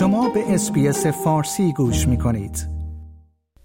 شما 0.00 0.28
به 0.28 0.54
اس‌بی‌اس 0.54 1.06
فارسی 1.06 1.72
گوش 1.72 2.08
می 2.08 2.18
کنید. 2.18 2.68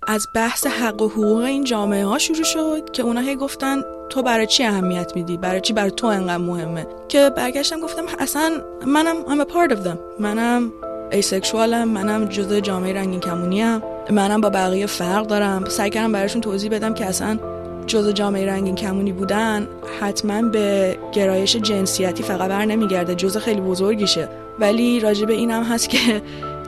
از 0.07 0.27
بحث 0.35 0.67
حق 0.67 1.01
و 1.01 1.07
حقوق 1.07 1.43
این 1.43 1.63
جامعه 1.63 2.05
ها 2.05 2.17
شروع 2.17 2.43
شد 2.43 2.91
که 2.91 3.03
اونا 3.03 3.21
هی 3.21 3.35
گفتن 3.35 3.81
تو 4.09 4.23
برای 4.23 4.47
چی 4.47 4.63
اهمیت 4.63 5.15
میدی؟ 5.15 5.37
برای 5.37 5.61
چی 5.61 5.73
برای 5.73 5.91
تو 5.91 6.07
انقدر 6.07 6.37
مهمه؟ 6.37 6.87
که 7.07 7.31
برگشتم 7.37 7.79
گفتم 7.79 8.03
اصلا 8.19 8.51
منم 8.87 9.15
I'm 9.23 9.47
a 9.47 9.51
part 9.51 9.75
of 9.75 9.87
them. 9.87 9.97
منم 10.19 10.71
asexual 11.11 11.78
م 11.78 11.87
منم 11.87 12.25
جزء 12.25 12.59
جامعه 12.59 12.93
رنگین 12.93 13.19
کمونیم. 13.19 13.81
منم 14.11 14.41
با 14.41 14.49
بقیه 14.49 14.85
فرق 14.85 15.27
دارم. 15.27 15.65
سعی 15.69 15.89
کردم 15.89 16.11
براشون 16.11 16.41
توضیح 16.41 16.71
بدم 16.71 16.93
که 16.93 17.05
اصلا 17.05 17.39
جزء 17.87 18.11
جامعه 18.11 18.45
رنگین 18.47 18.75
کمونی 18.75 19.11
بودن 19.11 19.67
حتما 19.99 20.41
به 20.41 20.97
گرایش 21.11 21.55
جنسیتی 21.55 22.23
فقط 22.23 22.49
بر 22.49 22.65
نمیگرده 22.65 23.15
جزء 23.15 23.39
خیلی 23.39 23.61
بزرگیشه. 23.61 24.29
ولی 24.59 24.99
راجع 24.99 25.25
به 25.25 25.33
اینم 25.33 25.63
هست 25.63 25.89
که 25.89 26.21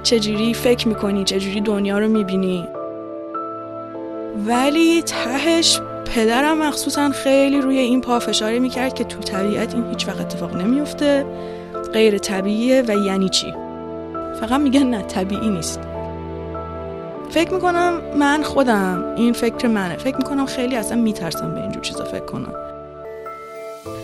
چجوری 0.04 0.54
فکر 0.54 0.88
می‌کنی 0.88 1.24
چجوری 1.24 1.62
دنیا 1.62 2.00
رو 2.00 2.08
می‌بینی؟ 2.08 2.68
ولی 4.48 5.02
تهش 5.02 5.80
پدرم 6.16 6.58
مخصوصا 6.58 7.10
خیلی 7.10 7.62
روی 7.62 7.78
این 7.78 8.02
پافشاری 8.02 8.60
می‌کرد 8.60 8.94
که 8.94 9.04
تو 9.04 9.20
طبیعت 9.20 9.76
این 9.76 9.90
هیچ 9.90 10.08
وقت 10.08 10.22
اتفاق 10.22 10.56
نمیفته 10.56 11.26
غیر 11.94 12.18
طبیعیه 12.18 12.84
و 12.88 13.06
یعنی 13.06 13.30
چی؟ 13.30 13.54
فقط 14.40 14.60
میگن 14.60 14.84
نه 14.84 15.02
طبیعی 15.02 15.50
نیست. 15.50 15.87
فکر 17.30 17.54
می‌کنم 17.54 18.02
من 18.20 18.44
خودم 18.44 19.04
این 19.16 19.34
فکر 19.34 19.68
منه. 19.68 19.98
فکر 19.98 20.18
می‌کنم 20.18 20.46
خیلی 20.46 20.76
اصلا 20.76 20.98
میترسم 20.98 21.54
به 21.54 21.62
اینجور 21.62 21.82
چیزا 21.82 22.04
فکر 22.04 22.26
کنم. 22.26 22.54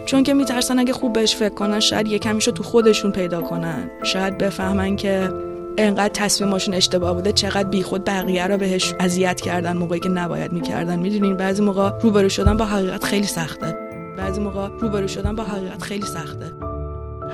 چون 0.05 0.23
که 0.23 0.33
میترسن 0.33 0.79
اگه 0.79 0.93
خوب 0.93 1.13
بهش 1.13 1.35
فکر 1.35 1.53
کنن 1.53 1.79
شاید 1.79 2.07
یه 2.07 2.19
کمیشو 2.19 2.51
تو 2.51 2.63
خودشون 2.63 3.11
پیدا 3.11 3.41
کنن. 3.41 3.91
شاید 4.03 4.37
بفهمن 4.37 4.95
که 4.95 5.29
انقدر 5.77 6.13
تصمیمشون 6.13 6.73
اشتباه 6.73 7.13
بوده 7.13 7.31
چقدر 7.31 7.69
بیخود 7.69 8.05
بقیه 8.05 8.47
رو 8.47 8.57
بهش 8.57 8.93
اذیت 8.99 9.41
کردن 9.41 9.77
موقعی 9.77 9.99
که 9.99 10.09
نباید 10.09 10.53
می‌کردن. 10.53 10.99
می‌دونین 10.99 11.37
بعضی 11.37 11.63
موقع 11.63 11.91
روبرو 12.01 12.29
شدن 12.29 12.57
با 12.57 12.65
حقیقت 12.65 13.03
خیلی 13.03 13.27
سخته. 13.27 13.77
بعضی 14.17 14.41
موقع 14.41 14.67
روبرو 14.79 15.07
شدن 15.07 15.35
با 15.35 15.43
حقیقت 15.43 15.81
خیلی 15.81 16.05
سخته. 16.05 16.45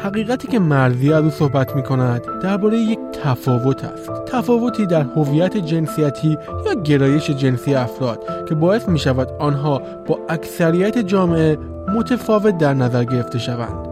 حقیقتی 0.04 0.48
که 0.48 0.60
مرزی 0.60 1.14
از 1.14 1.24
او 1.24 1.30
صحبت 1.30 1.76
می 1.76 1.84
کند 1.84 2.22
درباره 2.44 2.78
یک 2.78 2.99
تفاوت 3.24 3.84
است. 3.84 4.12
تفاوتی 4.26 4.86
در 4.86 5.02
هویت 5.02 5.58
جنسیتی 5.58 6.38
یا 6.66 6.74
گرایش 6.74 7.30
جنسی 7.30 7.76
افراد 7.76 8.46
که 8.50 8.56
باعث 8.56 8.88
می 8.88 9.00
شود 9.00 9.30
آنها 9.40 9.82
با 10.08 10.20
اکثریت 10.30 10.98
جامعه 10.98 11.58
متفاوت 11.96 12.58
در 12.58 12.74
نظر 12.74 13.04
گرفته 13.04 13.40
شوند. 13.40 13.88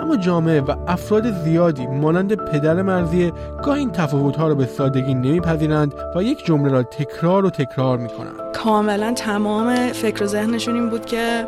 اما 0.00 0.16
جامعه 0.16 0.60
و 0.60 0.74
افراد 0.88 1.30
زیادی 1.30 1.86
مانند 1.86 2.34
پدر 2.34 2.82
مرزیه 2.82 3.32
گاه 3.64 3.76
این 3.76 3.90
ها 4.38 4.48
را 4.48 4.54
به 4.54 4.66
سادگی 4.66 5.14
نمیپذیرند 5.14 5.94
و 6.16 6.22
یک 6.22 6.44
جمله 6.46 6.72
را 6.72 6.82
تکرار 6.82 7.44
و 7.44 7.50
تکرار 7.50 7.98
می‌کنند. 7.98 8.52
کاملا 8.54 9.12
تمام 9.12 9.92
فکر 9.92 10.24
و 10.24 10.26
ذهنشون 10.26 10.74
این 10.74 10.90
بود 10.90 11.06
که 11.06 11.46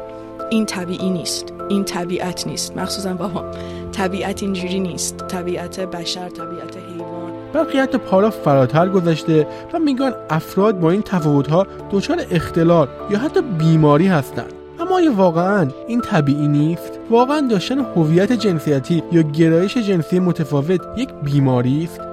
این 0.53 0.67
طبیعی 0.67 1.11
نیست 1.11 1.53
این 1.69 1.85
طبیعت 1.85 2.47
نیست. 2.47 2.77
مخصوصا 2.77 3.15
بابا 3.15 3.45
طبیعت 3.93 4.43
اینجوری 4.43 4.81
نیست. 4.81 5.17
طبیعت 5.17 5.81
بشر 5.81 6.29
طبیعت 6.29 6.77
حیوان. 6.77 7.33
برخی 7.53 7.79
حتی 7.79 7.99
پارا 7.99 8.31
فراتر 8.31 8.89
گذشته 8.89 9.47
و 9.73 9.79
میگن 9.79 10.13
افراد 10.31 10.81
با 10.81 10.91
این 10.91 11.03
ها 11.51 11.67
دچار 11.91 12.27
اختلال 12.31 12.89
یا 13.11 13.19
حتی 13.19 13.41
بیماری 13.43 14.07
هستند. 14.07 14.53
اما 14.81 14.95
آیا 14.97 15.13
واقعا 15.13 15.69
این 15.89 16.01
طبیعی 16.01 16.49
نیست؟ 16.49 16.99
واقعا 17.11 17.49
داشتن 17.51 17.79
هویت 17.79 18.33
جنسیتی 18.33 19.03
یا 19.13 19.23
گرایش 19.23 19.77
جنسی 19.77 20.19
متفاوت 20.19 20.81
یک 20.97 21.09
بیماری 21.25 21.85
است؟ 21.85 22.12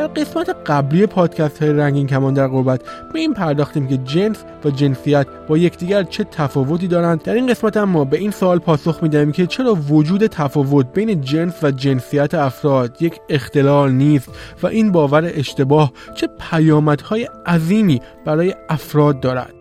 در 0.00 0.06
قسمت 0.06 0.56
قبلی 0.66 1.06
پادکست 1.06 1.62
های 1.62 1.72
رنگین 1.72 2.06
کمان 2.06 2.34
در 2.34 2.46
قربت 2.46 2.82
به 3.12 3.18
این 3.18 3.34
پرداختیم 3.34 3.88
که 3.88 3.96
جنس 3.96 4.44
و 4.64 4.70
جنسیت 4.70 5.26
با 5.48 5.58
یکدیگر 5.58 6.02
چه 6.02 6.24
تفاوتی 6.24 6.88
دارند. 6.88 7.22
در 7.22 7.34
این 7.34 7.46
قسمت 7.46 7.76
هم 7.76 7.88
ما 7.88 8.04
به 8.04 8.18
این 8.18 8.30
سوال 8.30 8.58
پاسخ 8.58 9.02
می‌دهیم 9.02 9.32
که 9.32 9.46
چرا 9.46 9.74
وجود 9.74 10.26
تفاوت 10.26 10.92
بین 10.92 11.20
جنس 11.20 11.64
و 11.64 11.70
جنسیت 11.70 12.34
افراد 12.34 13.02
یک 13.02 13.20
اختلال 13.28 13.92
نیست 13.92 14.28
و 14.62 14.66
این 14.66 14.92
باور 14.92 15.30
اشتباه 15.34 15.92
چه 16.14 16.28
پیامدهای 16.50 17.28
عظیمی 17.46 18.00
برای 18.24 18.54
افراد 18.68 19.20
دارد. 19.20 19.54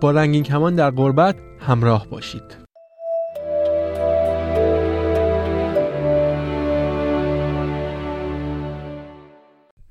با 0.00 0.10
رنگین 0.10 0.42
کمان 0.42 0.74
در 0.74 0.90
غربت 0.90 1.36
همراه 1.58 2.06
باشید. 2.10 2.63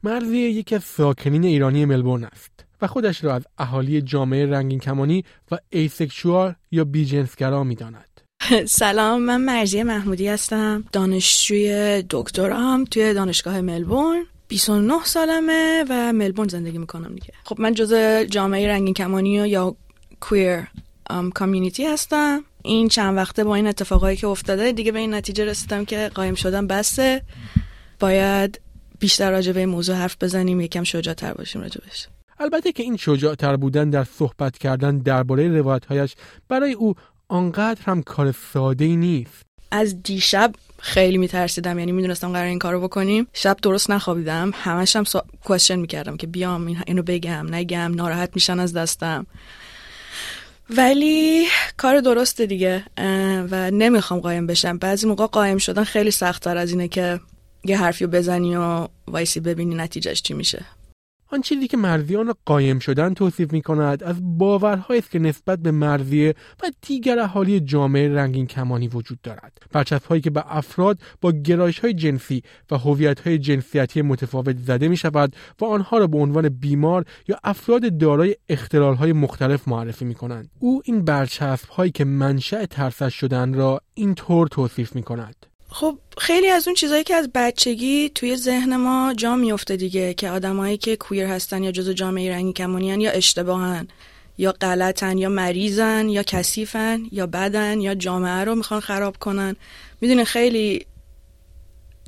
مرزی 0.03 0.37
یکی 0.37 0.75
از 0.75 0.83
ساکنین 0.83 1.43
ایرانی 1.43 1.85
ملبورن 1.85 2.23
است 2.23 2.65
و 2.81 2.87
خودش 2.87 3.23
را 3.23 3.35
از 3.35 3.43
اهالی 3.57 4.01
جامعه 4.01 4.45
رنگین 4.45 4.79
کمانی 4.79 5.23
و 5.51 5.57
asexual 5.69 6.53
یا 6.71 6.83
بی‌جنس‌گرا 6.83 7.63
می‌داند. 7.63 8.21
سلام 8.65 9.21
من 9.21 9.41
مرزی 9.41 9.83
محمودی 9.83 10.27
هستم 10.27 10.83
دانشجوی 10.91 12.03
دکترام 12.09 12.83
توی 12.83 13.13
دانشگاه 13.13 13.61
ملبورن. 13.61 14.25
29 14.47 15.03
سالمه 15.03 15.85
و 15.89 16.13
ملبورن 16.13 16.47
زندگی 16.47 16.77
می‌کنم 16.77 17.15
دیگه. 17.15 17.33
خب 17.43 17.61
من 17.61 17.73
جز 17.73 17.93
جامعه 18.29 18.67
رنگین 18.67 18.93
کمانی 18.93 19.29
یا 19.29 19.75
کویر 20.19 20.67
کامیونیتی 21.33 21.85
هستم. 21.85 22.43
این 22.63 22.87
چند 22.87 23.17
وقته 23.17 23.43
با 23.43 23.55
این 23.55 23.67
اتفاقایی 23.67 24.17
که 24.17 24.27
افتاده 24.27 24.71
دیگه 24.71 24.91
به 24.91 24.99
این 24.99 25.13
نتیجه 25.13 25.45
رسیدم 25.45 25.85
که 25.85 26.11
قایم 26.13 26.35
شدم 26.35 26.67
بسته 26.67 27.21
باید 27.99 28.59
بیشتر 29.03 29.31
راجع 29.31 29.51
به 29.51 29.59
این 29.59 29.69
موضوع 29.69 29.95
حرف 29.95 30.15
بزنیم 30.21 30.61
یکم 30.61 30.83
شجاعتر 30.83 31.33
باشیم 31.33 31.61
راجبش 31.61 32.07
البته 32.39 32.71
که 32.71 32.83
این 32.83 32.97
شجاعتر 32.97 33.55
بودن 33.55 33.89
در 33.89 34.03
صحبت 34.03 34.57
کردن 34.57 34.97
درباره 34.97 35.47
روایتهایش 35.47 36.15
برای 36.49 36.73
او 36.73 36.95
آنقدر 37.27 37.81
هم 37.85 38.03
کار 38.03 38.35
ساده 38.53 38.87
نیست. 38.87 39.41
از 39.71 40.03
دیشب 40.03 40.53
خیلی 40.79 41.17
میترسیدم 41.17 41.79
یعنی 41.79 41.91
می‌دونستم 41.91 42.31
قرار 42.31 42.45
این 42.45 42.59
کارو 42.59 42.81
بکنیم. 42.81 43.27
شب 43.33 43.57
درست 43.61 43.89
نخوابیدم 43.89 44.51
همش 44.53 44.95
هم 44.95 45.03
سا... 45.03 45.25
کوشن 45.43 45.75
می‌کردم 45.75 46.17
که 46.17 46.27
بیام 46.27 46.83
اینو 46.87 47.03
بگم 47.03 47.55
نگم 47.55 47.93
ناراحت 47.95 48.29
میشن 48.35 48.59
از 48.59 48.73
دستم. 48.73 49.25
ولی 50.69 51.45
کار 51.77 51.99
درست 51.99 52.41
دیگه 52.41 52.83
و 53.51 53.71
نمی‌خوام 53.71 54.19
قایم 54.19 54.47
بشم. 54.47 54.77
بعضی 54.77 55.07
موقع 55.07 55.25
قایم 55.25 55.57
شدن 55.57 55.83
خیلی 55.83 56.11
سختتر 56.11 56.57
از 56.57 56.71
اینه 56.71 56.87
که 56.87 57.19
یه 57.65 57.77
حرفی 57.77 58.07
بزنی 58.07 58.55
و 58.55 58.87
وایسی 59.07 59.39
ببینی 59.39 59.75
نتیجهش 59.75 60.21
چی 60.21 60.33
میشه. 60.33 60.65
آن 61.33 61.41
چیزی 61.41 61.67
که 61.67 61.77
مرزیان 61.77 62.33
قایم 62.45 62.79
شدن 62.79 63.13
توصیف 63.13 63.53
می 63.53 63.61
کند 63.61 64.03
از 64.03 64.15
باورهایی 64.37 64.99
است 64.99 65.11
که 65.11 65.19
نسبت 65.19 65.59
به 65.59 65.71
مرزیه 65.71 66.35
و 66.63 66.71
دیگر 66.81 67.19
اهالی 67.19 67.59
جامعه 67.59 68.09
رنگین 68.09 68.47
کمانی 68.47 68.87
وجود 68.87 69.21
دارد. 69.21 69.57
برچسب 69.71 70.05
هایی 70.05 70.21
که 70.21 70.29
به 70.29 70.43
افراد 70.47 70.99
با 71.21 71.31
گرایش 71.31 71.79
های 71.79 71.93
جنسی 71.93 72.43
و 72.71 72.77
هویت 72.77 73.19
های 73.19 73.37
جنسیتی 73.37 74.01
متفاوت 74.01 74.57
زده 74.57 74.87
می 74.87 74.97
شود 74.97 75.35
و 75.61 75.65
آنها 75.65 75.97
را 75.97 76.07
به 76.07 76.17
عنوان 76.17 76.49
بیمار 76.49 77.05
یا 77.27 77.39
افراد 77.43 77.97
دارای 77.97 78.35
اختلال 78.49 78.95
های 78.95 79.13
مختلف 79.13 79.67
معرفی 79.67 80.05
می 80.05 80.15
کنند 80.15 80.49
او 80.59 80.81
این 80.85 81.05
برچسب 81.05 81.69
هایی 81.69 81.91
که 81.91 82.05
منشأ 82.05 82.65
ترسش 82.65 83.13
شدن 83.13 83.53
را 83.53 83.81
اینطور 83.93 84.47
توصیف 84.47 84.95
می 84.95 85.03
کند 85.03 85.52
خب 85.73 85.97
خیلی 86.17 86.47
از 86.49 86.67
اون 86.67 86.75
چیزهایی 86.75 87.03
که 87.03 87.15
از 87.15 87.29
بچگی 87.35 88.11
توی 88.15 88.37
ذهن 88.37 88.75
ما 88.75 89.13
جا 89.17 89.35
میفته 89.35 89.75
دیگه 89.75 90.13
که 90.13 90.29
آدمایی 90.29 90.77
که 90.77 90.95
کویر 90.95 91.25
هستن 91.25 91.63
یا 91.63 91.71
جزو 91.71 91.93
جامعه 91.93 92.31
رنگی 92.31 92.53
کمونیان 92.53 93.01
یا 93.01 93.11
اشتباهن 93.11 93.87
یا 94.37 94.51
غلطن 94.51 95.17
یا 95.17 95.29
مریضن 95.29 96.09
یا 96.09 96.23
کثیفن 96.23 97.03
یا 97.11 97.27
بدن 97.27 97.81
یا 97.81 97.95
جامعه 97.95 98.43
رو 98.43 98.55
می‌خوان 98.55 98.79
خراب 98.79 99.17
کنن. 99.17 99.55
می‌دونه 100.01 100.23
خیلی 100.23 100.85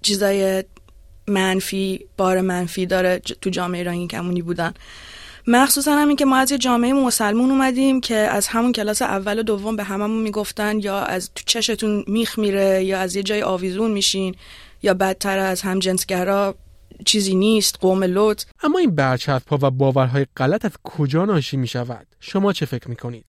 چیزای 0.02 0.64
منفی 1.28 2.06
بار 2.18 2.42
منفی 2.42 2.86
داره 2.86 3.20
تو 3.20 3.50
جامعه 3.50 3.84
رنگی 3.84 4.08
کمونی 4.08 4.42
بودن. 4.42 4.74
مخصوصا 5.48 5.96
همین 5.96 6.16
که 6.16 6.26
ما 6.26 6.38
از 6.38 6.52
یه 6.52 6.58
جامعه 6.58 6.94
مسلمون 6.94 7.52
اومدیم 7.52 8.02
که 8.02 8.16
از 8.16 8.48
همون 8.48 8.72
کلاس 8.72 9.02
اول 9.02 9.40
و 9.40 9.44
دوم 9.44 9.76
به 9.76 9.84
هممون 9.84 10.22
می‌گفتن 10.22 10.80
یا 10.80 11.00
از 11.00 11.32
تو 11.36 11.44
چشتون 11.46 12.04
میخ 12.08 12.40
میره 12.40 12.84
یا 12.84 13.00
از 13.00 13.16
یه 13.16 13.24
جای 13.24 13.44
آویزون 13.44 13.92
میشین 13.92 14.36
یا 14.84 14.94
بدتر 14.94 15.38
از 15.40 15.62
هم 15.62 15.80
جنسگرا 15.80 16.56
چیزی 17.06 17.36
نیست 17.36 17.78
قوم 17.82 18.04
لوط. 18.04 18.44
اما 18.64 18.80
این 18.80 18.96
برچسب 18.96 19.48
ها 19.48 19.60
و 19.62 19.72
باورهای 19.72 20.26
غلط 20.38 20.66
از 20.66 20.72
کجا 20.84 21.26
ناشی 21.26 21.58
می 21.58 21.68
شود 21.68 22.08
شما 22.20 22.54
چه 22.54 22.66
فکر 22.66 22.90
می 22.90 22.96
کنید 22.96 23.26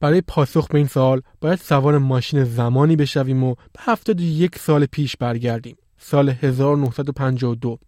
برای 0.00 0.20
پاسخ 0.20 0.68
به 0.68 0.78
این 0.78 0.86
سوال 0.86 1.22
باید 1.40 1.58
سوار 1.58 1.98
ماشین 1.98 2.44
زمانی 2.44 2.96
بشویم 2.96 3.44
و 3.44 3.54
به 3.54 3.80
71 3.80 4.58
سال 4.58 4.86
پیش 4.86 5.16
برگردیم. 5.16 5.76
سال 5.98 6.28
1952 6.28 7.78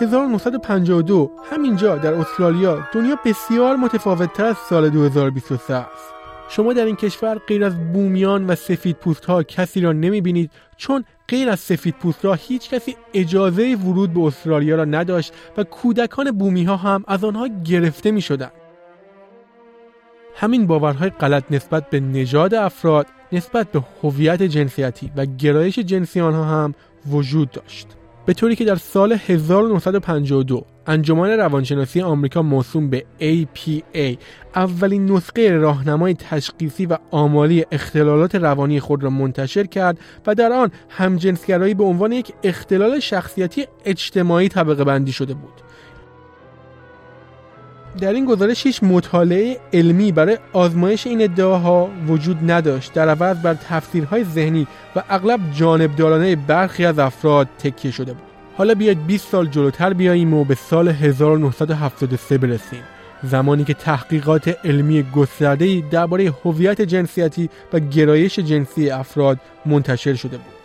1952 0.00 1.30
همینجا 1.50 1.96
در 1.96 2.14
استرالیا 2.14 2.88
دنیا 2.92 3.18
بسیار 3.24 3.76
متفاوتتر 3.76 4.44
از 4.44 4.56
سال 4.56 4.90
2023 4.90 5.74
است 5.74 6.14
شما 6.48 6.72
در 6.72 6.84
این 6.84 6.96
کشور 6.96 7.38
غیر 7.38 7.64
از 7.64 7.92
بومیان 7.92 8.46
و 8.46 8.54
سفید 8.54 8.96
پوست 8.96 9.24
ها 9.24 9.42
کسی 9.42 9.80
را 9.80 9.92
نمی 9.92 10.20
بینید 10.20 10.50
چون 10.76 11.04
غیر 11.28 11.50
از 11.50 11.60
سفید 11.60 11.94
پوست 11.94 12.24
را 12.24 12.34
هیچ 12.34 12.70
کسی 12.70 12.96
اجازه 13.14 13.76
ورود 13.76 14.12
به 14.12 14.20
استرالیا 14.20 14.76
را 14.76 14.84
نداشت 14.84 15.32
و 15.56 15.64
کودکان 15.64 16.30
بومی 16.30 16.64
ها 16.64 16.76
هم 16.76 17.04
از 17.08 17.24
آنها 17.24 17.48
گرفته 17.64 18.10
می 18.10 18.20
شدن. 18.20 18.50
همین 20.36 20.66
باورهای 20.66 21.10
غلط 21.10 21.44
نسبت 21.50 21.90
به 21.90 22.00
نژاد 22.00 22.54
افراد 22.54 23.06
نسبت 23.32 23.72
به 23.72 23.82
هویت 24.02 24.42
جنسیتی 24.42 25.12
و 25.16 25.26
گرایش 25.26 25.78
جنسی 25.78 26.20
آنها 26.20 26.44
هم 26.44 26.74
وجود 27.10 27.50
داشت. 27.50 27.88
به 28.26 28.34
طوری 28.34 28.56
که 28.56 28.64
در 28.64 28.76
سال 28.76 29.12
1952 29.12 30.64
انجمن 30.86 31.30
روانشناسی 31.30 32.00
آمریکا 32.00 32.42
موسوم 32.42 32.90
به 32.90 33.04
APA 33.20 34.16
اولین 34.54 35.12
نسخه 35.12 35.50
راهنمای 35.50 36.14
تشخیصی 36.14 36.86
و 36.86 36.98
آمالی 37.10 37.66
اختلالات 37.72 38.34
روانی 38.34 38.80
خود 38.80 39.04
را 39.04 39.10
منتشر 39.10 39.66
کرد 39.66 39.98
و 40.26 40.34
در 40.34 40.52
آن 40.52 40.70
همجنسگرایی 40.88 41.74
به 41.74 41.84
عنوان 41.84 42.12
یک 42.12 42.32
اختلال 42.42 43.00
شخصیتی 43.00 43.66
اجتماعی 43.84 44.48
طبقه 44.48 44.84
بندی 44.84 45.12
شده 45.12 45.34
بود. 45.34 45.52
در 48.00 48.12
این 48.12 48.24
گزارش 48.24 48.66
هیچ 48.66 48.82
مطالعه 48.82 49.60
علمی 49.72 50.12
برای 50.12 50.38
آزمایش 50.52 51.06
این 51.06 51.22
ادعاها 51.22 51.90
وجود 52.08 52.50
نداشت. 52.50 52.92
در 52.92 53.08
عوض 53.08 53.36
بر 53.36 53.54
تفسیرهای 53.54 54.24
ذهنی 54.24 54.66
و 54.96 55.02
اغلب 55.08 55.40
جانبدارانه 55.52 56.36
برخی 56.36 56.84
از 56.84 56.98
افراد 56.98 57.48
تکیه 57.58 57.90
شده 57.90 58.12
بود. 58.12 58.22
حالا 58.56 58.74
بیاید 58.74 59.06
20 59.06 59.28
سال 59.28 59.46
جلوتر 59.46 59.92
بیاییم 59.92 60.34
و 60.34 60.44
به 60.44 60.54
سال 60.54 60.88
1973 60.88 62.38
برسیم. 62.38 62.82
زمانی 63.22 63.64
که 63.64 63.74
تحقیقات 63.74 64.56
علمی 64.64 65.02
گسترده‌ای 65.02 65.84
درباره 65.90 66.32
هویت 66.44 66.82
جنسیتی 66.82 67.50
و 67.72 67.80
گرایش 67.80 68.38
جنسی 68.38 68.90
افراد 68.90 69.38
منتشر 69.66 70.14
شده 70.14 70.36
بود. 70.36 70.63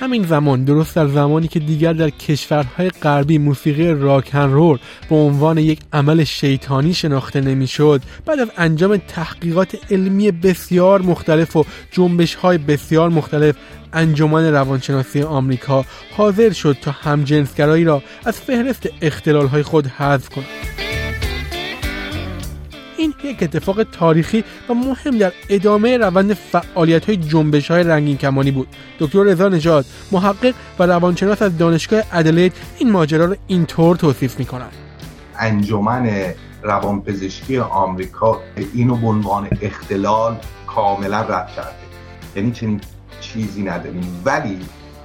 همین 0.00 0.22
زمان 0.22 0.64
درست 0.64 0.96
در 0.96 1.08
زمانی 1.08 1.48
که 1.48 1.60
دیگر 1.60 1.92
در 1.92 2.10
کشورهای 2.10 2.90
غربی 2.90 3.38
موسیقی 3.38 3.94
راکن 3.94 4.50
رول 4.50 4.78
به 5.08 5.16
عنوان 5.16 5.58
یک 5.58 5.80
عمل 5.92 6.24
شیطانی 6.24 6.94
شناخته 6.94 7.40
نمی‌شد 7.40 8.02
بعد 8.26 8.40
از 8.40 8.48
انجام 8.56 8.96
تحقیقات 8.96 9.92
علمی 9.92 10.30
بسیار 10.30 11.02
مختلف 11.02 11.56
و 11.56 11.64
جنبش 11.90 12.34
های 12.34 12.58
بسیار 12.58 13.08
مختلف 13.08 13.56
انجمن 13.92 14.52
روانشناسی 14.52 15.22
آمریکا 15.22 15.84
حاضر 16.16 16.52
شد 16.52 16.76
تا 16.82 16.90
همجنسگرایی 16.90 17.84
را 17.84 18.02
از 18.24 18.40
فهرست 18.40 18.88
اختلال 19.02 19.46
های 19.46 19.62
خود 19.62 19.86
حذف 19.86 20.28
کند. 20.28 20.89
این 23.00 23.14
یک 23.24 23.42
اتفاق 23.42 23.82
تاریخی 23.82 24.44
و 24.68 24.74
مهم 24.74 25.18
در 25.18 25.32
ادامه 25.48 25.96
روند 25.96 26.34
فعالیت 26.34 27.04
های 27.04 27.16
جنبش 27.16 27.70
های 27.70 27.84
رنگین 27.84 28.16
کمانی 28.16 28.50
بود. 28.50 28.68
دکتر 28.98 29.22
رضا 29.22 29.48
نژاد 29.48 29.86
محقق 30.12 30.54
و 30.78 30.86
روانشناس 30.86 31.42
از 31.42 31.58
دانشگاه 31.58 32.02
ادلید 32.12 32.52
این 32.78 32.90
ماجرا 32.90 33.24
را 33.24 33.36
اینطور 33.46 33.96
توصیف 33.96 34.38
می 34.38 34.44
کند 34.44 34.72
انجمن 35.38 36.10
روانپزشکی 36.62 37.58
آمریکا 37.58 38.40
اینو 38.74 38.96
به 38.96 39.06
عنوان 39.06 39.48
اختلال 39.60 40.36
کاملا 40.66 41.20
رد 41.20 41.48
کرده. 41.56 41.70
یعنی 42.36 42.52
چنین 42.52 42.80
چیزی 43.20 43.62
نداریم. 43.62 44.22
ولی 44.24 44.58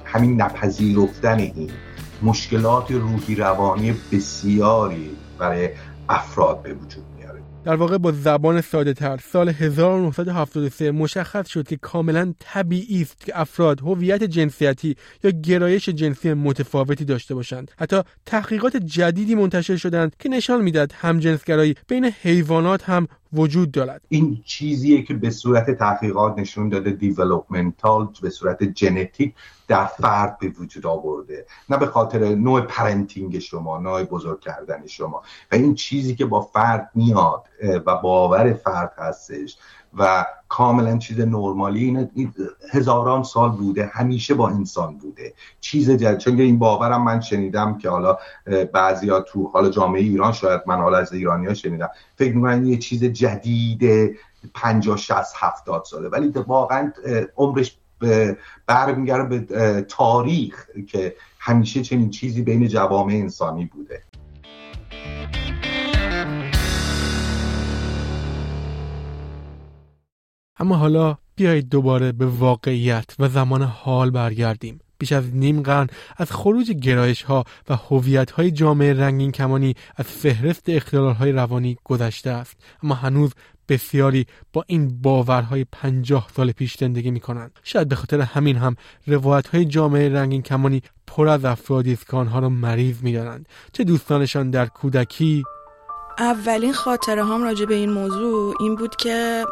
همین 0.04 0.42
نپذیرفتن 0.42 1.38
این 1.38 1.70
مشکلات 2.22 2.90
روحی 2.90 3.34
روانی 3.34 3.94
بسیاری 4.12 5.10
برای 5.38 5.68
افراد 6.08 6.62
به 6.62 6.74
وجود 6.74 7.15
در 7.66 7.74
واقع 7.74 7.98
با 7.98 8.12
زبان 8.12 8.60
ساده 8.60 8.94
تر 8.94 9.20
سال 9.32 9.48
1973 9.48 10.90
مشخص 10.90 11.48
شد 11.48 11.68
که 11.68 11.76
کاملا 11.76 12.34
طبیعی 12.38 13.02
است 13.02 13.20
که 13.20 13.40
افراد 13.40 13.80
هویت 13.80 14.24
جنسیتی 14.24 14.96
یا 15.24 15.30
گرایش 15.30 15.88
جنسی 15.88 16.34
متفاوتی 16.34 17.04
داشته 17.04 17.34
باشند. 17.34 17.70
حتی 17.78 18.00
تحقیقات 18.26 18.76
جدیدی 18.76 19.34
منتشر 19.34 19.76
شدند 19.76 20.16
که 20.18 20.28
نشان 20.28 20.62
می‌داد 20.62 20.92
همجنسگرایی 20.92 21.74
بین 21.88 22.04
حیوانات 22.04 22.90
هم 22.90 23.08
وجود 23.32 23.70
دارد. 23.70 24.02
این 24.08 24.42
چیزیه 24.44 25.02
که 25.02 25.14
به 25.14 25.30
صورت 25.30 25.70
تحقیقات 25.70 26.38
نشون 26.38 26.68
داده 26.68 26.90
developmental 26.90 28.08
به 28.22 28.30
صورت 28.30 28.78
ژنتیک 28.78 29.34
در 29.68 29.86
فرد 29.86 30.38
به 30.38 30.48
وجود 30.48 30.86
آورده. 30.86 31.46
نه 31.68 31.76
به 31.76 31.86
خاطر 31.86 32.34
نوع 32.34 32.60
parenting 32.60 33.38
شما 33.38 33.78
نوع 33.78 34.04
بزرگ 34.04 34.40
کردن 34.40 34.86
شما. 34.86 35.22
و 35.52 35.54
این 35.54 35.74
چیزی 35.74 36.14
که 36.14 36.26
با 36.26 36.40
فرد 36.40 36.90
میاد 36.94 37.44
و 37.86 37.96
باور 37.96 38.52
فرد 38.52 38.92
هستش 38.98 39.58
و 39.98 40.26
کاملا 40.48 40.98
چیز 40.98 41.20
نرمالی 41.20 42.08
این 42.14 42.34
هزاران 42.72 43.22
سال 43.22 43.50
بوده 43.50 43.90
همیشه 43.94 44.34
با 44.34 44.48
انسان 44.48 44.98
بوده. 44.98 45.34
چیز 45.60 45.90
جدید 45.90 46.18
چون 46.18 46.40
این 46.40 46.58
باورم 46.58 47.04
من 47.04 47.20
شنیدم 47.20 47.78
که 47.78 47.90
حالا 47.90 48.18
بعضیا 48.72 49.20
تو 49.20 49.50
حالا 49.52 49.70
جامعه 49.70 50.02
ایران 50.02 50.32
شاید 50.32 50.60
من 50.66 50.76
حالا 50.80 50.98
از 50.98 51.12
ایرانی 51.12 51.54
شنیدم. 51.54 51.90
فکر 52.16 52.36
می‌کنن 52.36 52.66
یه 52.66 52.76
چیز 52.76 53.04
جدید 53.04 54.16
50 54.54 54.96
60 54.96 55.16
70 55.36 55.84
ساله. 55.84 56.08
ولی 56.08 56.28
واقعا 56.46 56.92
عمرش 57.36 57.78
برمیگرده 58.66 59.38
به 59.38 59.80
تاریخ 59.88 60.66
که 60.88 61.16
همیشه 61.38 61.82
چنین 61.82 62.10
چیزی 62.10 62.42
بین 62.42 62.68
جوامع 62.68 63.12
انسانی 63.12 63.64
بوده. 63.64 64.02
اما 70.58 70.76
حالا 70.76 71.16
بیایید 71.36 71.68
دوباره 71.68 72.12
به 72.12 72.26
واقعیت 72.26 73.14
و 73.18 73.28
زمان 73.28 73.62
حال 73.62 74.10
برگردیم 74.10 74.80
بیش 74.98 75.12
از 75.12 75.34
نیم 75.34 75.62
قرن 75.62 75.86
از 76.16 76.32
خروج 76.32 76.70
گرایش 76.70 77.22
ها 77.22 77.44
و 77.68 77.76
هویت 77.76 78.30
های 78.30 78.50
جامعه 78.50 78.94
رنگین 78.94 79.32
کمانی 79.32 79.74
از 79.96 80.04
فهرست 80.04 80.64
اختلال 80.68 81.14
های 81.14 81.32
روانی 81.32 81.76
گذشته 81.84 82.30
است 82.30 82.56
اما 82.82 82.94
هنوز 82.94 83.32
بسیاری 83.68 84.26
با 84.52 84.64
این 84.66 85.02
باورهای 85.02 85.66
پنجاه 85.72 86.28
سال 86.36 86.52
پیش 86.52 86.76
زندگی 86.78 87.10
می 87.10 87.20
کنند. 87.20 87.50
شاید 87.62 87.88
به 87.88 87.96
خاطر 87.96 88.20
همین 88.20 88.56
هم 88.56 88.76
روایت 89.06 89.48
های 89.48 89.64
جامعه 89.64 90.08
رنگین 90.08 90.42
کمانی 90.42 90.82
پر 91.06 91.28
از 91.28 91.44
افرادی 91.44 91.92
است 91.92 92.06
که 92.06 92.16
آنها 92.16 92.38
را 92.38 92.48
مریض 92.48 93.02
می 93.02 93.12
دانند. 93.12 93.48
چه 93.72 93.84
دوستانشان 93.84 94.50
در 94.50 94.66
کودکی 94.66 95.44
اولین 96.18 96.72
خاطره 96.72 97.24
هم 97.24 97.42
راجع 97.42 97.64
به 97.64 97.74
این 97.74 97.90
موضوع 97.90 98.54
این 98.60 98.74
بود 98.74 98.96
که 98.96 99.44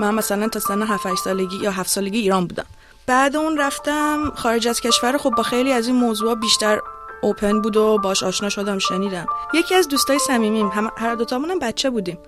من 0.00 0.14
مثلا 0.14 0.48
تا 0.48 0.60
سن 0.60 0.82
7 0.82 1.14
سالگی 1.14 1.56
یا 1.56 1.70
7 1.70 1.88
سالگی 1.88 2.18
ایران 2.18 2.46
بودم. 2.46 2.66
بعد 3.06 3.36
اون 3.36 3.58
رفتم 3.58 4.32
خارج 4.34 4.68
از 4.68 4.80
کشور 4.80 5.16
خب 5.16 5.30
با 5.30 5.42
خیلی 5.42 5.72
از 5.72 5.86
این 5.86 5.96
موضوع 5.96 6.34
بیشتر 6.34 6.80
اوپن 7.22 7.60
بود 7.60 7.76
و 7.76 7.98
باش 7.98 8.22
آشنا 8.22 8.48
شدم 8.48 8.78
شنیدم. 8.78 9.26
یکی 9.54 9.74
از 9.74 9.88
دوستای 9.88 10.18
صمیمیم 10.18 10.68
هم 10.68 10.90
هر 10.96 11.14
دوتامون 11.14 11.58
بچه 11.58 11.90
بودیم. 11.90 12.18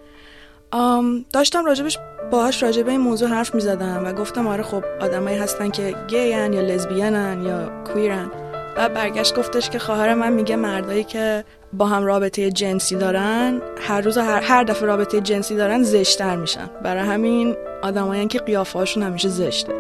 داشتم 1.32 1.64
راجبش 1.64 1.98
باهاش 2.30 2.62
راجبه 2.62 2.90
این 2.90 3.00
موضوع 3.00 3.28
حرف 3.28 3.54
می 3.54 3.60
زدم 3.60 4.04
و 4.04 4.12
گفتم 4.12 4.46
آره 4.46 4.62
خب 4.62 4.84
آدمایی 5.00 5.38
هستن 5.38 5.70
که 5.70 5.94
گیان 6.08 6.52
یا 6.52 6.60
لزبیانن 6.60 7.42
یا 7.42 7.84
کویرن 7.84 8.30
و 8.76 8.88
برگشت 8.88 9.36
گفتش 9.36 9.70
که 9.70 9.78
خواهر 9.78 10.14
من 10.14 10.32
میگه 10.32 10.56
مردایی 10.56 11.04
که 11.04 11.44
با 11.72 11.86
هم 11.86 12.04
رابطه 12.04 12.50
جنسی 12.50 12.96
دارن 12.96 13.60
هر 13.88 14.00
روز 14.00 14.18
هر, 14.18 14.40
هر 14.42 14.64
دفعه 14.64 14.86
رابطه 14.86 15.20
جنسی 15.20 15.56
دارن 15.56 15.82
زشتر 15.82 16.36
میشن. 16.36 16.70
برای 16.82 17.02
همین 17.02 17.56
آدمایی 17.82 18.26
که 18.26 18.38
قیافه‌هاشون 18.38 19.02
همیشه 19.02 19.28
زشته. 19.28 19.74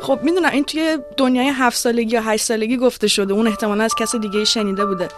خب 0.00 0.18
می‌دونم 0.22 0.50
این 0.52 0.64
توی 0.64 0.98
دنیای 1.16 1.48
هفت 1.48 1.76
سالگی 1.76 2.14
یا 2.14 2.22
هشت 2.22 2.44
سالگی 2.44 2.76
گفته 2.76 3.08
شده. 3.08 3.34
اون 3.34 3.46
احتمالا 3.46 3.84
از 3.84 3.94
کس 3.94 4.16
دیگه 4.16 4.44
شنیده 4.44 4.86
بوده. 4.86 5.08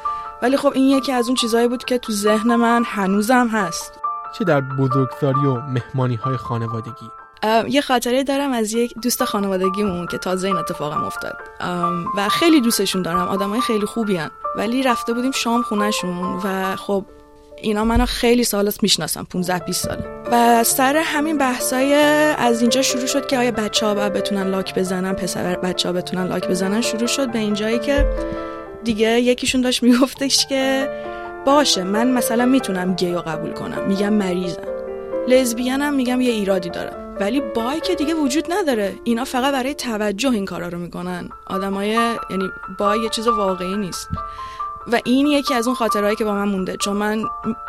ولی 0.42 0.56
خب 0.56 0.73
این 0.75 0.90
یکی 0.90 1.12
از 1.12 1.26
اون 1.26 1.37
چیزهایی 1.37 1.68
بود 1.68 1.84
که 1.84 1.99
تو 1.99 2.12
ذهن 2.12 2.56
من 2.56 2.82
هنوزم 2.87 3.49
هست. 3.49 3.92
چه 4.38 4.44
در 4.44 4.61
بزرگسالی 4.61 5.46
و 5.46 5.61
مهمانی 5.61 6.14
های 6.14 6.37
خانوادگی. 6.37 7.11
یه 7.69 7.81
خاطره 7.81 8.25
دارم 8.25 8.53
از 8.53 8.73
یک 8.73 8.95
دوست 9.03 9.25
خانوادگیمون 9.25 10.07
که 10.07 10.19
تازه 10.19 10.47
این 10.47 10.57
اتفاقم 10.57 11.05
افتاد. 11.05 11.37
و 12.17 12.29
خیلی 12.29 12.61
دوستشون 12.61 13.03
دارم. 13.03 13.29
آدمای 13.29 13.61
خیلی 13.61 13.87
خوبی 13.87 14.17
هن. 14.17 14.31
ولی 14.57 14.83
رفته 14.83 15.12
بودیم 15.12 15.33
شام 15.33 15.62
خونهشون 15.62 16.41
و 16.45 16.76
خب 16.76 17.05
اینا 17.62 17.85
منو 17.85 18.07
خیلی 18.07 18.45
سالات 18.45 18.83
می‌شناسم 18.83 19.26
15 19.31 19.59
20 19.59 19.87
ساله. 19.87 20.05
و 20.33 20.64
سر 20.64 20.97
همین 20.97 21.38
بحثای 21.38 21.95
از 22.38 22.61
اینجا 22.61 22.83
شروع 22.83 23.07
شد 23.07 23.26
که 23.26 23.38
آیا 23.38 23.50
بچه 23.50 23.87
ها 23.87 23.95
بتونن 23.95 24.43
لاک 24.43 24.75
بزنن 24.75 25.12
پسر 25.12 25.57
بچه 25.57 25.88
ها 25.88 25.93
بتونن 25.93 26.26
لاک 26.26 26.49
بزنن 26.49 26.81
شروع 26.81 27.07
شد 27.07 27.33
به 27.33 27.38
اینجایی 27.38 27.79
که 27.79 28.07
دیگه 28.85 29.21
یکیشون 29.21 29.61
داشت 29.61 29.83
میگفتش 29.83 30.47
که 30.47 30.88
باشه 31.47 31.85
من 31.85 32.11
مثلا 32.11 32.47
می‌تونم 32.47 32.95
گیو 32.95 33.21
قبول 33.21 33.53
کنم. 33.53 33.88
میگم 33.88 34.12
مریضم. 34.12 34.62
لزبیان 35.29 35.83
هم 35.83 35.95
میگم 35.95 36.21
یه 36.21 36.33
ایرادی 36.33 36.71
داره 36.71 37.03
ولی 37.21 37.40
بای 37.40 37.80
که 37.80 37.94
دیگه 37.94 38.14
وجود 38.14 38.52
نداره. 38.52 38.94
اینا 39.04 39.25
فقط 39.25 39.52
برای 39.52 39.75
توجه 39.75 40.30
این 40.30 40.44
کارا 40.44 40.68
رو 40.68 40.78
می‌کنن. 40.78 41.28
آدمای 41.47 41.88
یعنی 42.30 42.50
بای 42.78 43.00
یه 43.00 43.09
چیز 43.09 43.26
واقعی 43.26 43.76
نیست. 43.76 44.09
و 44.92 45.00
این 45.04 45.26
یکی 45.26 45.54
از 45.54 45.66
اون 45.66 45.76
خاطرهایی 45.76 46.16
که 46.16 46.25
با 46.25 46.33
من 46.33 46.49
مونده. 46.49 46.76
چون 46.76 46.97
من 46.97 47.25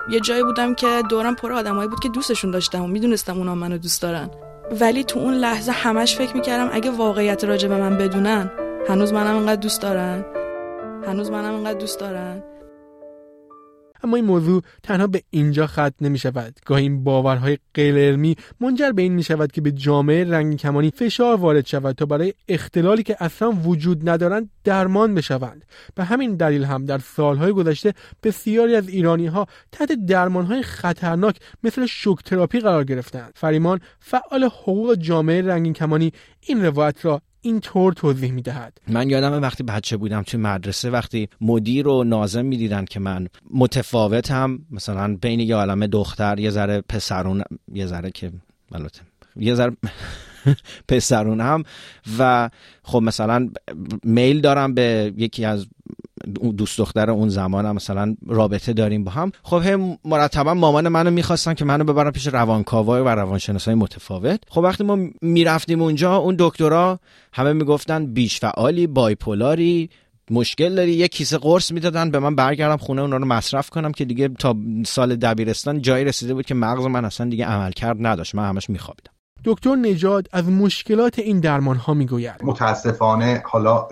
یه 0.09 0.19
جایی 0.19 0.43
بودم 0.43 0.75
که 0.75 1.03
دورم 1.09 1.35
پر 1.35 1.53
آدمایی 1.53 1.89
بود 1.89 1.99
که 1.99 2.09
دوستشون 2.09 2.51
داشتم 2.51 2.83
و 2.83 2.87
می‌دونستم 2.87 3.37
اونا 3.37 3.55
منو 3.55 3.77
دوست 3.77 4.01
دارن. 4.01 4.29
ولی 4.81 5.03
تو 5.03 5.19
اون 5.19 5.33
لحظه 5.33 5.71
همش 5.71 6.15
فکر 6.15 6.35
می‌کردم 6.35 6.69
اگه 6.73 6.91
واقعیت 6.91 7.43
راجع 7.43 7.67
به 7.67 7.77
من 7.77 7.97
بدونن 7.97 8.51
هنوز 8.89 9.13
منم 9.13 9.35
انقدر 9.35 9.61
دوست 9.61 9.81
دارن. 9.81 10.25
هنوز 11.07 11.31
منم 11.31 11.53
انقدر 11.53 11.79
دوست 11.79 11.99
دارن. 11.99 12.43
اما 14.05 14.15
این 14.15 14.25
موضوع 14.25 14.62
تنها 14.83 15.07
به 15.07 15.24
اینجا 15.29 15.67
ختم 15.67 15.91
نمی 16.01 16.17
شود 16.17 16.59
گاهی 16.65 16.83
این 16.83 17.03
باورهای 17.03 17.57
غیر 17.74 18.15
منجر 18.59 18.91
به 18.91 19.01
این 19.01 19.13
می 19.13 19.24
شود 19.24 19.51
که 19.51 19.62
به 19.62 19.71
جامعه 19.71 20.24
رنگین 20.24 20.57
کمانی 20.57 20.91
فشار 20.91 21.35
وارد 21.35 21.65
شود 21.65 21.95
تا 21.95 22.05
برای 22.05 22.33
اختلالی 22.47 23.03
که 23.03 23.17
اصلا 23.19 23.51
وجود 23.51 24.09
ندارند 24.09 24.50
درمان 24.63 25.15
بشوند. 25.15 25.65
به 25.95 26.03
همین 26.03 26.35
دلیل 26.35 26.63
هم 26.63 26.85
در 26.85 26.97
سالهای 26.97 27.51
گذشته 27.51 27.93
بسیاری 28.24 28.75
از 28.75 28.89
ایرانی 28.89 29.27
ها 29.27 29.47
تحت 29.71 29.91
درمانهای 29.91 30.63
خطرناک 30.63 31.39
مثل 31.63 31.85
شوک 31.85 32.24
تراپی 32.24 32.59
قرار 32.59 32.83
گرفتند. 32.83 33.31
فریمان 33.35 33.79
فعال 34.00 34.43
حقوق 34.43 34.95
جامعه 34.95 35.41
رنگین 35.41 35.74
کمانی 35.74 36.12
این 36.39 36.65
روایت 36.65 37.05
را 37.05 37.21
اینطور 37.45 37.93
توضیح 37.93 38.31
می‌دهد. 38.31 38.77
من 38.87 39.09
یادم 39.09 39.41
وقتی 39.41 39.63
بچه 39.63 39.97
بودم 39.97 40.21
توی 40.21 40.39
مدرسه 40.39 40.89
وقتی 40.89 41.29
مدیر 41.41 41.87
و 41.87 42.03
نازم 42.03 42.45
می‌دیدن 42.45 42.85
که 42.85 42.99
من 42.99 43.27
متفاوتم 43.53 44.59
مثلا 44.71 45.17
بین 45.21 45.39
یه 45.39 45.55
عالم 45.55 45.87
دختر 45.87 46.39
یه 46.39 46.49
ذره 46.49 46.81
پسرون 46.81 47.43
یه 47.73 47.85
ذره 47.85 48.11
که 48.11 48.31
البته 48.71 49.01
یه 49.35 49.55
ذره 49.55 49.77
پسرونم 50.89 51.63
و 52.19 52.49
خب 52.83 52.99
مثلا 53.01 53.49
میل 54.03 54.41
دارم 54.41 54.73
به 54.73 55.13
یکی 55.17 55.45
از 55.45 55.67
دوست 56.58 56.77
دختر 56.77 57.10
اون 57.10 57.29
زمان 57.29 57.72
مثلا 57.72 58.15
رابطه 58.27 58.74
داریم 58.74 59.03
با 59.03 59.12
هم. 59.12 59.32
خب 59.44 59.62
هم 59.65 59.98
مرتبا 60.05 60.53
مامان 60.53 60.88
منو 60.88 61.12
می‌خواستن 61.12 61.53
که 61.53 61.65
منو 61.65 61.84
ببرم 61.84 62.12
پیش 62.12 62.27
روانکاوای 62.27 63.01
و 63.01 63.08
روانشناسای 63.08 63.75
متفاوت. 63.75 64.39
خب 64.50 64.62
وقتی 64.62 64.84
ما 64.84 64.98
می‌رفتیم 65.22 65.82
اونجا 65.82 66.15
اون 66.15 66.36
دکترا 66.39 67.00
همه 67.34 67.53
می‌گفتن 67.53 68.05
بیش 68.05 68.39
فعالی 68.39 68.88
بایپولاری 68.88 69.89
مشکل 70.32 70.75
داری 70.75 70.91
یه 70.91 71.08
کیسه 71.08 71.38
قرص 71.38 71.72
می‌دادن 71.72 72.12
به 72.12 72.20
من 72.20 72.36
برگردم 72.36 72.77
خونه 72.77 73.01
اونا 73.01 73.17
رو 73.17 73.25
مصرف 73.25 73.70
کنم 73.70 73.91
که 73.91 74.05
دیگه 74.05 74.27
تا 74.27 74.55
سال 74.86 75.15
دبیرستان 75.15 75.82
جایی 75.82 76.05
رسیده 76.05 76.34
بود 76.34 76.46
که 76.46 76.53
مغز 76.55 76.86
من 76.86 77.05
اصلا 77.05 77.29
دیگه 77.29 77.46
عمل 77.46 77.72
کرد 77.72 77.98
نداشت. 78.00 78.36
من 78.36 78.50
همش 78.50 78.70
میخوابیدم. 78.70 79.14
دکتر 79.45 79.75
نجاد 79.75 80.27
از 80.31 80.49
مشکلات 80.49 81.19
این 81.19 81.39
درمان 81.39 81.75
ها 81.75 81.93
می‌گوید. 81.93 82.35
متاسفانه 82.43 83.43
حالا 83.45 83.87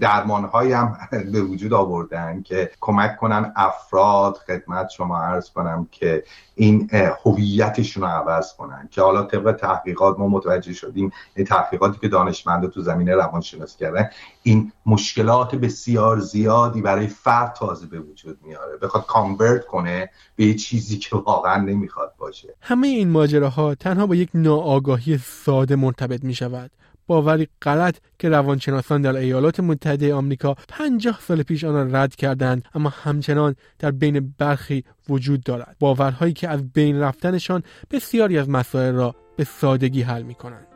درمان 0.00 0.50
هم 0.54 0.96
به 1.32 1.40
وجود 1.42 1.72
آوردن 1.72 2.42
که 2.42 2.70
کمک 2.80 3.16
کنن 3.16 3.52
افراد 3.56 4.36
خدمت 4.36 4.90
شما 4.90 5.18
عرض 5.18 5.50
کنم 5.50 5.88
که 5.90 6.24
این 6.54 6.90
هویتشون 7.24 8.02
رو 8.02 8.08
عوض 8.08 8.52
کنن 8.52 8.88
که 8.90 9.02
حالا 9.02 9.22
طبق 9.22 9.52
تحقیقات 9.52 10.18
ما 10.18 10.28
متوجه 10.28 10.72
شدیم 10.72 11.12
این 11.36 11.46
تحقیقاتی 11.46 11.98
که 12.00 12.08
دانشمندا 12.08 12.68
تو 12.68 12.80
زمینه 12.82 13.14
روانشناسی 13.14 13.78
کردن 13.78 14.10
این 14.42 14.72
مشکلات 14.86 15.54
بسیار 15.54 16.18
زیادی 16.18 16.82
برای 16.82 17.06
فرد 17.06 17.52
تازه 17.52 17.86
به 17.86 18.00
وجود 18.00 18.38
میاره. 18.42 18.76
بخواد 18.76 19.06
کانورت 19.06 19.66
کنه 19.66 20.10
به 20.36 20.44
یه 20.44 20.54
چیزی 20.54 20.98
که 20.98 21.16
واقعا 21.16 21.56
نمی‌خواد 21.56 22.12
باشه. 22.18 22.54
همه 22.60 22.88
این 22.88 23.10
ماجراها 23.10 23.74
تنها 23.74 24.06
با 24.06 24.14
یک 24.14 24.28
ناآگاهی 24.62 25.18
ساده 25.18 25.76
مرتبط 25.76 26.24
می 26.24 26.34
شود. 26.34 26.70
باوری 27.06 27.48
غلط 27.62 27.96
که 28.18 28.28
روانشناسان 28.28 29.02
در 29.02 29.16
ایالات 29.16 29.60
متحده 29.60 30.14
آمریکا 30.14 30.56
پنجاه 30.68 31.18
سال 31.20 31.42
پیش 31.42 31.64
آن 31.64 31.74
را 31.74 32.02
رد 32.02 32.14
کردند 32.14 32.64
اما 32.74 32.92
همچنان 33.02 33.54
در 33.78 33.90
بین 33.90 34.34
برخی 34.38 34.84
وجود 35.08 35.42
دارد. 35.42 35.76
باورهایی 35.80 36.32
که 36.32 36.48
از 36.48 36.72
بین 36.72 37.00
رفتنشان 37.00 37.62
بسیاری 37.90 38.38
از 38.38 38.48
مسائل 38.48 38.94
را 38.94 39.14
به 39.36 39.44
سادگی 39.44 40.02
حل 40.02 40.22
می 40.22 40.34
کنند. 40.34 40.66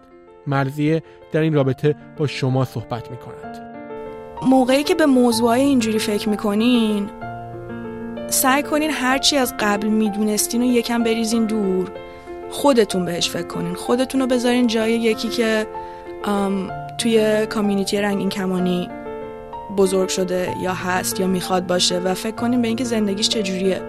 مرزیه 0.47 1.03
در 1.33 1.41
این 1.41 1.55
رابطه 1.55 1.95
با 2.17 2.27
شما 2.27 2.65
صحبت 2.65 3.11
می 3.11 3.17
کند. 3.17 3.63
موقعی 4.43 4.85
که 4.85 4.95
به 4.95 5.07
موضوعهای 5.07 5.61
اینجوری 5.61 5.99
فکر 5.99 6.29
می‌کنین 6.29 7.11
سعی 8.29 8.63
کنین 8.63 8.91
هرچی 8.91 9.37
از 9.37 9.55
قبل 9.61 9.89
می‌دونستین 9.89 10.63
و 10.63 10.65
یکم 10.65 11.05
بریزین 11.05 11.47
دور. 11.47 11.93
خودتون 12.57 13.05
بهش 13.05 13.31
فکر 13.31 13.47
کنین. 13.47 13.75
خودتون 13.75 14.21
رو 14.21 14.27
بذارین 14.27 14.67
جای 14.67 14.93
یکی 14.93 15.29
که 15.29 15.67
توی 16.99 17.47
کامیونیتی 17.47 17.99
رنگین 17.99 18.29
کمانی 18.29 18.89
بزرگ 19.77 20.09
شده 20.09 20.55
یا 20.63 20.73
هست 20.73 21.21
یا 21.21 21.27
می‌خواد 21.27 21.67
باشه 21.67 21.99
و 21.99 22.15
فکر 22.15 22.35
کنیم 22.35 22.63
به 22.63 22.69
اینکه 22.69 22.85
زندگیش 22.85 23.29
چجوریه 23.29 23.83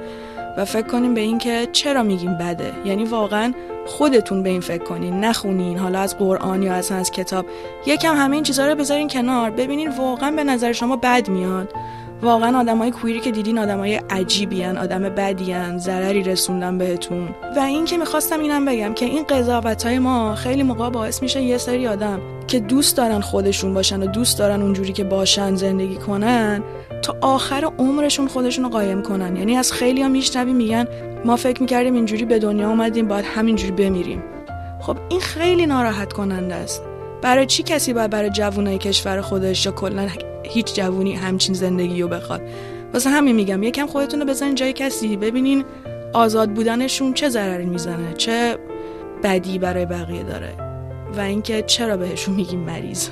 و 0.57 0.65
فکر 0.65 0.87
کنیم 0.87 1.13
به 1.13 1.21
اینکه 1.21 1.67
چرا 1.71 2.03
میگیم 2.03 2.37
بده. 2.37 2.73
یعنی 2.85 3.05
واقعا 3.05 3.53
خودتون 3.85 4.43
به 4.43 4.49
این 4.49 4.61
فکر 4.61 4.83
کنین 4.83 5.19
نخونین 5.19 5.77
حالا 5.77 5.99
از 5.99 6.17
قرآن 6.17 6.63
یا 6.63 6.73
اصلا 6.73 6.97
از 6.97 7.11
کتاب. 7.11 7.45
یکم 7.85 8.15
همه 8.15 8.35
این 8.35 8.43
چیزها 8.43 8.67
رو 8.67 8.75
بذارین 8.75 9.07
کنار. 9.07 9.49
ببینین 9.49 9.89
واقعا 9.97 10.31
به 10.31 10.43
نظر 10.43 10.71
شما 10.71 10.95
بد 10.95 11.29
میاد. 11.29 11.73
واقعا 12.21 12.59
آدمای 12.59 12.91
کویری 12.91 13.19
که 13.19 13.31
دیدین 13.31 13.59
آدمای 13.59 14.01
عجیبیان 14.09 14.77
آدم 14.77 15.01
بدیان 15.01 15.77
ضرری 15.77 16.23
رسوندن 16.23 16.77
بهتون. 16.77 17.29
و 17.57 17.59
این 17.59 17.85
که 17.85 17.97
می‌خواستم 17.97 18.39
اینم 18.39 18.65
بگم 18.65 18.93
که 18.93 19.05
این 19.05 19.23
قضاوت 19.23 19.85
های 19.85 19.99
ما 19.99 20.35
خیلی 20.35 20.63
موقع 20.63 20.89
باعث 20.89 21.21
میشه 21.21 21.41
یه 21.41 21.57
سری 21.57 21.87
آدم 21.87 22.21
که 22.47 22.59
دوست 22.59 22.97
دارن 22.97 23.19
خودشون 23.19 23.73
باشن 23.73 24.03
و 24.03 24.05
دوست 24.05 24.39
دارن 24.39 24.61
اونجوری 24.61 24.93
که 24.93 25.03
باشن 25.03 25.55
زندگی 25.55 25.95
کنن 25.95 26.63
تا 27.01 27.15
آخر 27.21 27.71
عمرشون 27.79 28.27
خودشون 28.27 28.63
رو 28.63 28.69
قایم 28.69 29.01
کنن. 29.01 29.35
یعنی 29.35 29.57
از 29.57 29.71
خیلی 29.71 30.01
ها 30.01 30.07
میشنویم 30.07 30.55
میگن 30.55 30.87
ما 31.25 31.35
فکر 31.35 31.61
می‌کردیم 31.61 31.93
اینجوری 31.93 32.25
به 32.25 32.39
دنیا 32.39 32.69
اومدیم 32.69 33.07
باید 33.07 33.25
همینجوری 33.25 33.71
بمیریم. 33.71 34.23
خب 34.81 34.97
این 35.09 35.19
خیلی 35.19 35.65
ناراحت 35.65 36.13
کننده 36.13 36.55
است. 36.55 36.83
برای 37.21 37.45
چی 37.45 37.63
کسی 37.63 37.93
باید 37.93 38.11
برای 38.11 38.29
جوانای 38.29 38.77
کشور 38.77 39.21
خودش 39.21 39.65
یا 39.65 39.71
کلا 39.71 40.07
هیچ 40.49 40.73
جوونی 40.73 41.15
همچین 41.15 41.55
زندگی 41.55 42.01
رو 42.01 42.07
بخواد. 42.07 42.41
واسه 42.93 43.09
همین 43.09 43.35
میگم 43.35 43.63
یکم 43.63 43.87
خودتون 43.87 44.19
رو 44.19 44.25
بزنین 44.25 44.55
جای 44.55 44.73
کسی. 44.73 45.17
ببینین 45.17 45.65
آزاد 46.13 46.49
بودنشون 46.49 47.13
چه 47.13 47.29
ضرری 47.29 47.65
می‌زنه 47.65 48.13
چه 48.13 48.57
بدی 49.23 49.59
برای 49.59 49.85
بقیه 49.85 50.23
داره. 50.23 50.53
و 51.17 51.19
اینکه 51.19 51.61
چرا 51.61 51.97
بهشون 51.97 52.35
میگیم 52.35 52.59
مریض. 52.59 53.09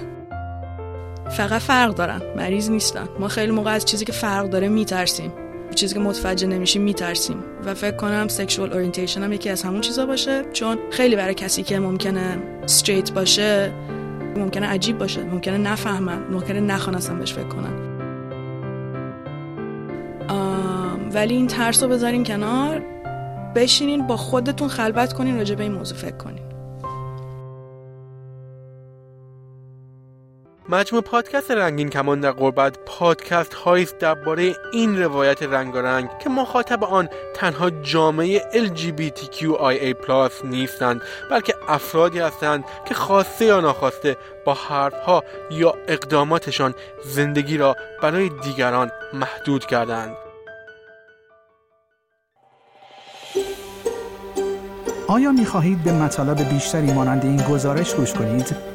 فقط 1.29 1.61
فرق 1.61 1.95
دارن. 1.95 2.21
مریض 2.35 2.69
نیستن. 2.69 3.07
ما 3.19 3.27
خیلی 3.27 3.51
موقع 3.51 3.71
از 3.71 3.85
چیزی 3.85 4.05
که 4.05 4.11
فرق 4.11 4.49
داره 4.49 4.69
میترسیم. 4.69 5.33
چیزی 5.75 5.93
که 5.93 5.99
متوجه 5.99 6.47
نمیشیم 6.47 6.81
میترسیم. 6.81 7.43
و 7.65 7.73
فکر 7.73 7.95
کنم 7.95 8.27
sexual 8.27 8.73
orientation 8.73 9.23
هم 9.23 9.33
یکی 9.33 9.49
از 9.49 9.63
همون 9.63 9.81
چیزا 9.81 10.05
باشه. 10.05 10.45
چون 10.53 10.77
خیلی 10.91 11.15
برای 11.15 11.33
کسی 11.33 11.63
که 11.63 11.79
ممکنه 11.79 12.37
straight 12.63 13.11
باشه 13.11 13.73
ممکنه 14.35 14.67
عجیب 14.67 14.97
باشه 14.97 15.23
ممکنه 15.23 15.57
نفهمن 15.57 16.19
ممکنه 16.31 16.59
نخوان 16.59 16.95
اصلا 16.95 17.15
بهش 17.15 17.33
فکر 17.33 17.47
کنن. 17.47 17.95
ولی 21.13 21.35
این 21.35 21.47
ترس 21.47 21.83
رو 21.83 21.89
بذارین 21.89 22.23
کنار 22.23 22.81
بشینین 23.55 24.07
با 24.07 24.17
خودتون 24.17 24.67
خلوت 24.67 25.13
کنین 25.13 25.37
راجع 25.37 25.55
به 25.55 25.63
این 25.63 25.71
موضوع 25.71 25.97
فکر 25.97 26.17
کنین. 26.17 26.44
مجموع 30.69 31.01
پادکست 31.01 31.51
رنگین 31.51 31.89
کمان 31.89 32.19
در 32.19 32.31
قربت 32.31 32.77
پادکست 32.85 33.53
هایی 33.53 33.87
درباره 33.99 34.55
این 34.73 35.03
روایت 35.03 35.43
رنگارنگ 35.43 36.09
که 36.19 36.29
مخاطب 36.29 36.83
آن 36.83 37.09
تنها 37.35 37.69
جامعه 37.69 38.39
LGBTQIA+ 38.39 40.43
نیستند 40.43 41.01
بلکه 41.31 41.53
افرادی 41.67 42.19
هستند 42.19 42.63
که 42.85 42.93
خواسته 42.93 43.45
یا 43.45 43.59
ناخواسته 43.59 44.17
با 44.45 44.53
حرفها 44.53 45.23
یا 45.51 45.73
اقداماتشان 45.87 46.73
زندگی 47.05 47.57
را 47.57 47.75
برای 48.01 48.29
دیگران 48.29 48.91
محدود 49.13 49.65
کردند 49.65 50.15
آیا 55.07 55.31
می 55.31 55.45
خواهید 55.45 55.83
به 55.83 55.91
مطالب 55.91 56.49
بیشتری 56.49 56.93
مانند 56.93 57.25
این 57.25 57.41
گزارش 57.41 57.95
گوش 57.95 58.13
کنید؟ 58.13 58.74